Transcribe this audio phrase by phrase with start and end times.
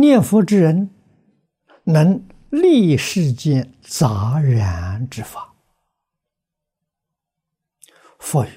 [0.00, 0.90] 念佛之人
[1.84, 5.54] 能立世间杂然之法，
[8.18, 8.48] 复于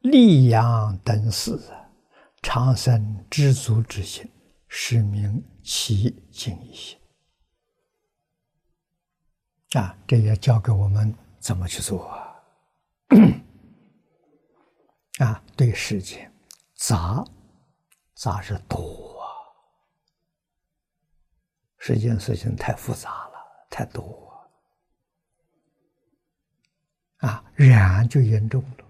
[0.00, 1.58] 利养等事，
[2.42, 4.30] 长生知足之心，
[4.68, 6.98] 使名其净一心。
[9.72, 12.36] 啊，这也教给我们怎么去做啊！
[15.24, 16.32] 啊，对世间
[16.74, 17.24] 杂
[18.14, 19.05] 杂是多
[21.86, 23.34] 这件事情太复杂了，
[23.70, 24.44] 太多
[27.18, 28.84] 啊，染就严重了。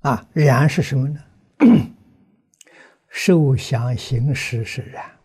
[0.00, 1.24] 啊，染是什么呢？
[3.08, 5.20] 受想行识是染，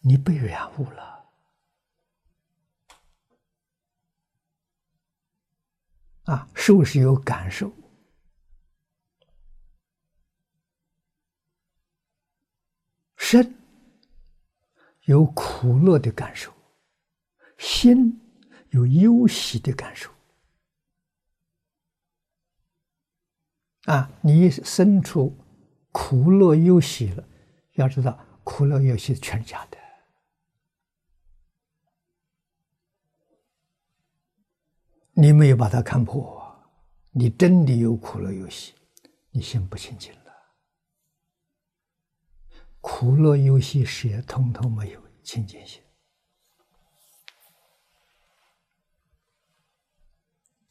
[0.00, 1.13] 你被染污了。
[6.24, 7.70] 啊，受是有感受，
[13.16, 13.54] 身
[15.04, 16.50] 有苦乐的感受，
[17.58, 18.20] 心
[18.70, 20.10] 有忧喜的感受。
[23.84, 25.36] 啊，你生出
[25.92, 27.28] 苦乐忧喜了，
[27.72, 29.83] 要知道苦乐忧喜全是假的。
[35.14, 36.42] 你没有把它看破，
[37.10, 38.74] 你真的有苦乐忧喜，
[39.30, 40.34] 你心不清净了。
[42.80, 45.80] 苦乐忧喜事业通通没有清净心。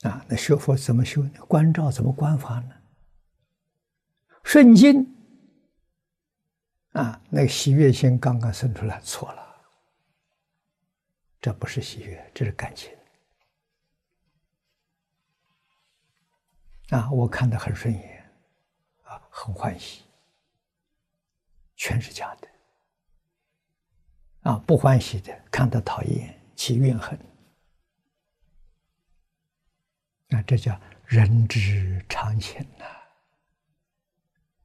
[0.02, 1.46] 啊，那学佛怎么修呢？
[1.48, 2.76] 观照怎么观法呢？
[4.44, 5.16] 顺境
[6.92, 9.56] 啊，那个喜悦心刚刚生出来，错了，
[11.40, 12.92] 这不是喜悦，这是感情
[16.90, 17.10] 啊！
[17.12, 18.32] 我看得很顺眼，
[19.04, 20.04] 啊，很欢喜，
[21.76, 22.48] 全是假的
[24.42, 24.58] 啊！
[24.68, 27.18] 不欢喜的，看得讨厌，起怨恨，
[30.28, 32.86] 那这叫人之常情呐。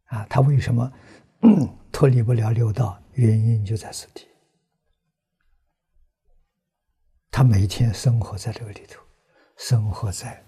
[0.07, 0.93] 啊，他为什么
[1.93, 3.03] 脱离不了六道？
[3.13, 4.29] 原因就在此地。
[7.31, 9.03] 他每天生活在这个里头，
[9.57, 10.45] 生活在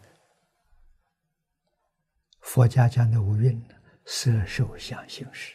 [2.52, 3.62] 佛家讲的五蕴，
[4.04, 5.54] 色受想行识。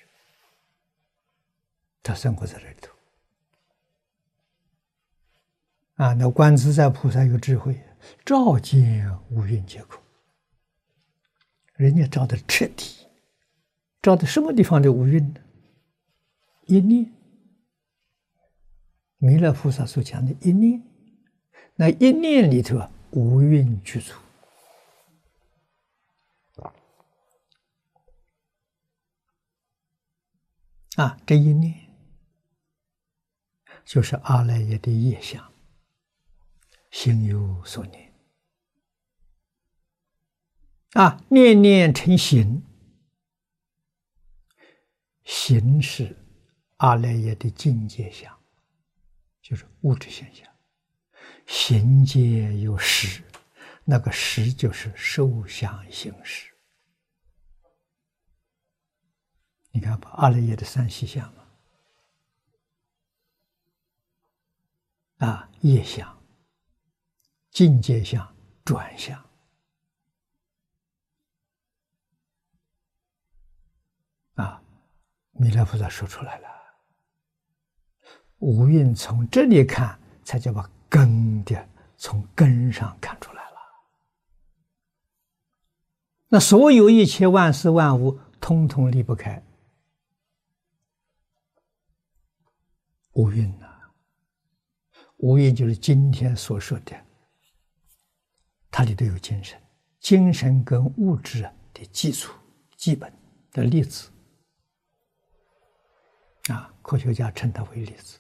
[2.01, 2.89] 他生活在这里头。
[5.95, 7.78] 啊，那观自在菩萨有智慧，
[8.23, 10.01] 照见五蕴皆空，
[11.73, 13.06] 人家照的彻底。
[14.01, 15.41] 照的什么地方的五蕴呢？
[16.67, 17.12] 一念，
[19.17, 20.81] 弥勒菩萨所讲的一念，
[21.75, 24.13] 那一念里头啊，五蕴具足
[30.95, 31.73] 啊，这一念
[33.83, 35.53] 就是阿赖耶的业相，
[36.89, 38.13] 心有所念
[40.94, 42.63] 啊，念念成形。
[45.25, 46.16] 形是
[46.78, 48.33] 阿赖耶的境界相，
[49.41, 50.47] 就是物质现象。
[51.45, 53.22] 形界有实，
[53.83, 56.54] 那个实就是受想行识。
[59.75, 61.30] 你看，把阿赖耶的三细相，
[65.18, 66.18] 啊，业相、
[67.52, 69.22] 境界相、转相。
[75.38, 76.47] 弥勒菩萨说出来了，
[78.38, 83.57] 无蕴从这里看，才叫把根的从根上看出来了。
[86.30, 89.44] 那所有一切万事万物，通通离不开
[93.15, 93.67] 五蕴呐。
[95.17, 96.95] 五蕴就是今天所说的，
[98.71, 99.61] 它里头有精神，
[100.00, 101.41] 精神跟物质
[101.73, 102.33] 的基础、
[102.77, 103.12] 基本
[103.51, 104.09] 的粒子。
[106.50, 108.19] 啊，科学家称它为粒子，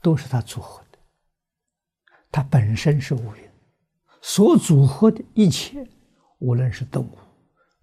[0.00, 0.98] 都是它组合的。
[2.30, 3.50] 它本身是五蕴，
[4.22, 5.84] 所组合的一切，
[6.38, 7.18] 无论是动物、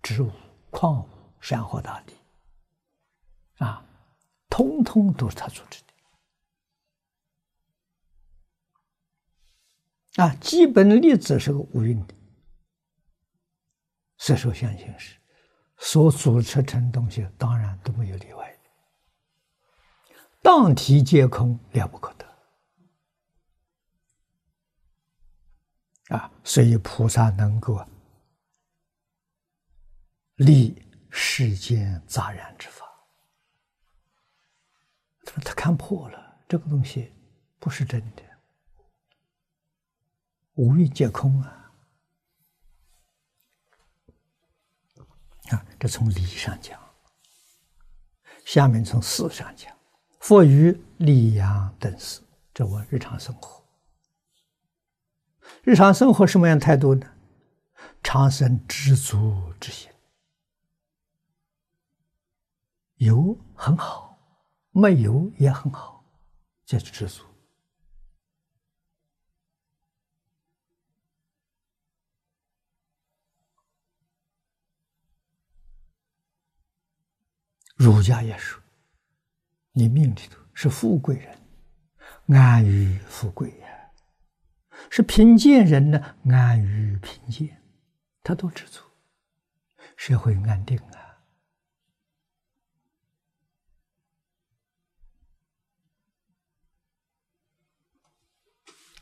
[0.02, 0.32] 植物、
[0.70, 1.10] 矿物、
[1.42, 2.14] 山河大地，
[3.58, 3.84] 啊，
[4.48, 5.87] 通通都是它组织的。
[10.18, 12.14] 啊，基本粒子是个五蕴的，
[14.18, 15.16] 色受相行识，
[15.78, 18.60] 所组成成东西，当然都没有例外的。
[20.42, 22.26] 当体皆空，了不可得。
[26.16, 27.80] 啊，所以菩萨能够
[30.38, 30.82] 立
[31.12, 32.88] 世间杂染之法。
[35.44, 37.14] 他看破了这个东西
[37.60, 38.24] 不是真的，
[40.58, 41.72] 五蕴皆空啊！
[45.52, 46.80] 啊，这从理上讲，
[48.44, 49.72] 下面从事上讲，
[50.20, 52.22] 佛于利养等事，
[52.56, 53.64] 这我日常生活。
[55.62, 57.08] 日常生活什么样态度呢？
[58.02, 59.92] 常生知足之心，
[62.96, 64.18] 有很好，
[64.72, 66.04] 没有也很好，
[66.66, 67.24] 这是知足。
[77.78, 78.60] 儒家也说，
[79.72, 81.40] 你命里头是富贵人，
[82.36, 83.68] 安于富贵呀。
[84.90, 87.62] 是贫贱人呢，安于贫贱，
[88.24, 88.82] 他都知足，
[89.96, 91.22] 社会安定啊，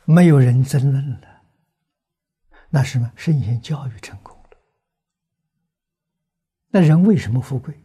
[0.04, 1.44] 没有人争论了。
[2.70, 3.10] 那什么？
[3.16, 4.58] 圣贤教育成功了。
[6.68, 7.85] 那人为什么富贵？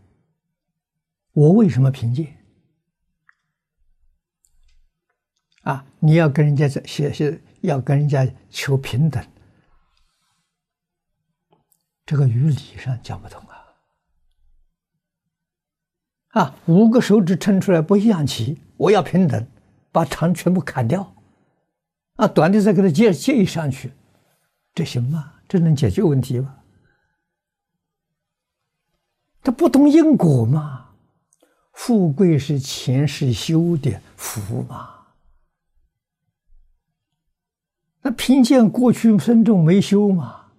[1.33, 2.37] 我为什么贫贱？
[5.63, 7.41] 啊，你要跟人家在写写。
[7.63, 9.23] 要跟人家求平等，
[12.07, 13.39] 这个于理上讲不通
[16.31, 16.41] 啊！
[16.41, 19.47] 啊，五个手指撑出来不一样齐，我要平等，
[19.93, 21.15] 把长全部砍掉，
[22.15, 23.93] 啊，短的再给它接接上去，
[24.73, 25.35] 这行吗？
[25.47, 26.63] 这能解决问题吗？
[29.43, 30.80] 他不懂因果嘛？
[31.83, 35.07] 富贵是前世修的福嘛？
[38.03, 40.53] 那贫贱过去生中没修嘛？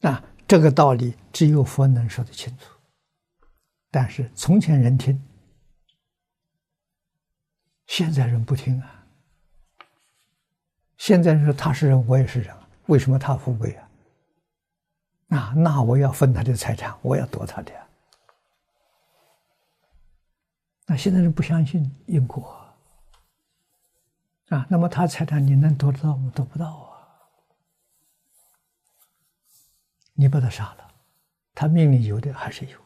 [0.00, 2.64] 啊，这个道理只有佛能说得清楚。
[3.88, 5.22] 但是从前人听，
[7.86, 9.06] 现在人不听啊。
[10.96, 12.52] 现在人说他是人，我也是人，
[12.86, 13.85] 为什么他富贵啊？
[15.28, 17.72] 啊，那我要分他的财产，我要夺他的。
[20.86, 22.56] 那现在人不相信因果
[24.50, 26.30] 啊，那么他财产你能夺得到吗？
[26.32, 26.94] 夺不到啊！
[30.14, 30.94] 你把他杀了，
[31.54, 32.80] 他命里有的还是有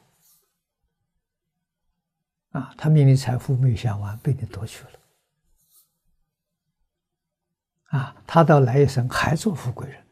[2.52, 4.90] 啊，他命里财富没有享完，被你夺去了
[7.90, 10.06] 啊，他到来一生还做富贵人。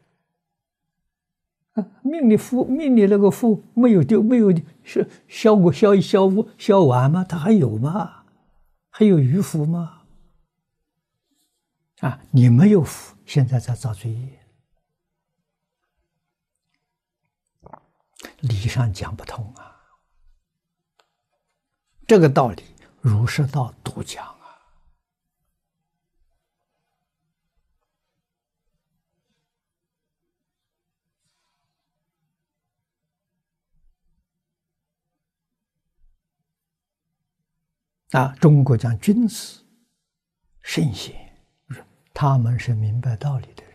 [2.02, 4.52] 命里福，命里那个福没有丢，没有
[4.84, 7.24] 消消过消消消完吗？
[7.24, 8.24] 他还有吗？
[8.90, 10.02] 还有余福吗？
[12.00, 14.40] 啊，你没有福，现在在造罪业，
[18.40, 19.76] 理上讲不通啊。
[22.06, 22.62] 这个道理，
[23.00, 24.37] 儒释道都讲。
[38.12, 39.62] 啊，中国讲君子、
[40.62, 41.14] 圣贤，
[42.14, 43.74] 他们是明白道理的人，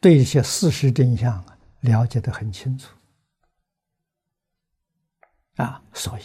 [0.00, 2.96] 对一些事实真相啊了解得很清楚，
[5.56, 6.22] 啊，所以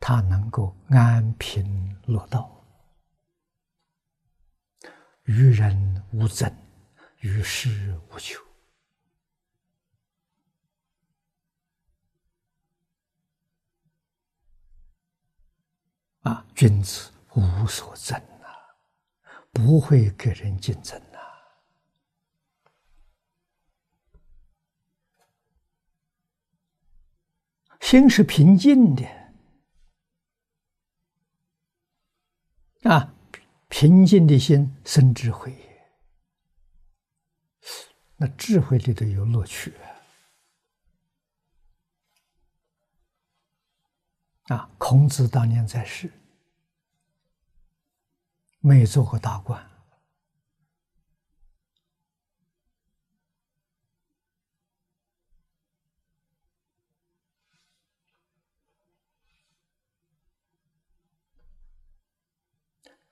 [0.00, 2.64] 他能够安贫乐道，
[5.24, 6.50] 于人无争，
[7.20, 8.43] 于事无求。
[16.24, 18.76] 啊，君子无所争啊，
[19.52, 21.20] 不会跟人竞争啊。
[27.80, 29.04] 心是平静的
[32.90, 33.14] 啊，
[33.68, 35.54] 平静的心生智慧，
[38.16, 39.93] 那智慧里头有乐趣啊！
[44.48, 46.12] 啊孔子当年在世，
[48.60, 49.70] 没做过大官，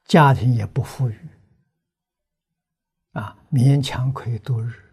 [0.05, 1.29] 家庭也不富裕，
[3.13, 4.92] 啊，勉强可以度日。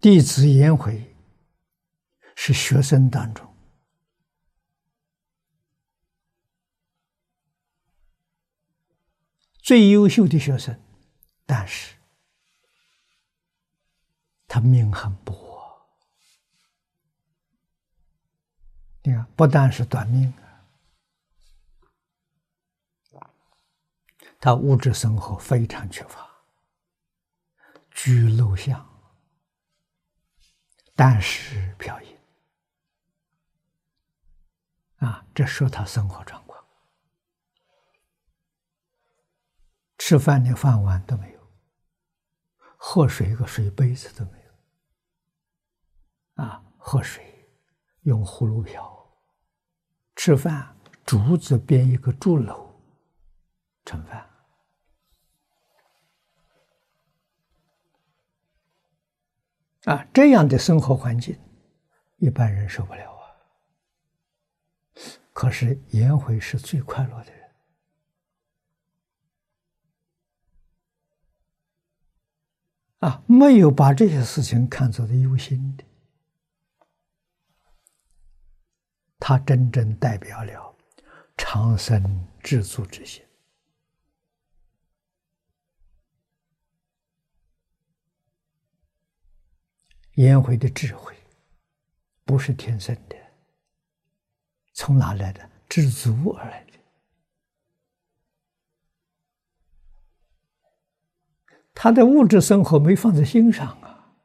[0.00, 1.16] 弟子颜回
[2.36, 3.54] 是学生当中
[9.62, 10.80] 最优秀的学生，
[11.44, 11.96] 但是
[14.46, 15.34] 他命很薄。
[19.02, 20.32] 你看，不但是短命
[23.12, 23.28] 啊，
[24.38, 26.30] 他物质生活非常缺乏，
[27.90, 28.95] 居陋巷，
[30.96, 32.18] 但是瓢饮
[34.96, 36.64] 啊，这说他生活状况。
[39.98, 41.52] 吃饭连饭碗都没有，
[42.76, 47.46] 喝水一个水杯子都没有，啊，喝水
[48.02, 49.18] 用葫芦瓢，
[50.14, 52.72] 吃饭竹子编一个竹篓
[53.84, 54.35] 盛饭，
[59.86, 61.38] 啊，这样的生活环境，
[62.16, 63.22] 一般人受不了啊。
[65.32, 67.50] 可是颜回是最快乐的人。
[73.00, 75.84] 啊，没有把这些事情看作的忧心的，
[79.20, 80.74] 他真正代表了
[81.36, 83.25] 长生知足之心。
[90.16, 91.14] 颜回的智慧
[92.24, 93.16] 不是天生的，
[94.74, 95.50] 从哪来的？
[95.68, 96.72] 知足而来的。
[101.74, 104.16] 他的物质生活没放在心上啊，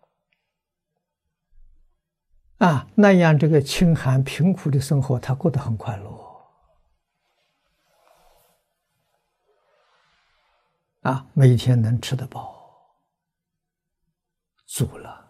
[2.60, 6.42] 啊，那样这个清寒贫苦的生活，他过得很快乐，
[11.02, 12.96] 啊，每天能吃得饱，
[14.66, 15.21] 足了，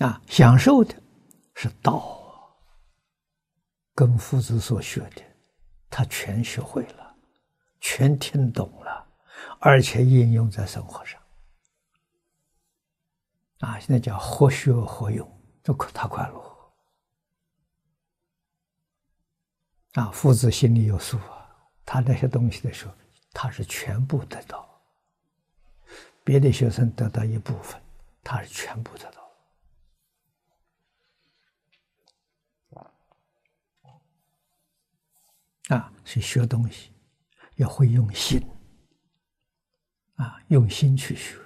[0.00, 0.94] 啊，享受的
[1.54, 2.56] 是道，
[3.94, 5.22] 跟夫子所学的。
[5.90, 7.16] 他全学会了，
[7.80, 9.06] 全听懂了，
[9.58, 11.20] 而且应用在生活上。
[13.58, 15.28] 啊，现在叫活学活用，
[15.62, 16.72] 都可他快乐。
[19.94, 21.54] 啊，夫子心里有数啊，
[21.84, 22.94] 他那些东西的时候，
[23.32, 24.66] 他是全部得到。
[26.22, 27.82] 别的学生得到一部分，
[28.22, 29.29] 他是全部得到。
[36.10, 36.90] 去，学东西
[37.56, 38.42] 要会用心，
[40.14, 41.38] 啊，用心去学，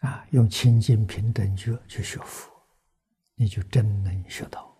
[0.00, 2.52] 啊，用清净平等觉去学佛，
[3.34, 4.75] 你就真能学到。